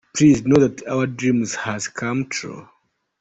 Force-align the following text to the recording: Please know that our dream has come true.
Please 0.15 0.43
know 0.43 0.55
that 0.59 0.83
our 0.87 1.05
dream 1.05 1.45
has 1.45 1.87
come 1.87 2.25
true. 2.25 2.67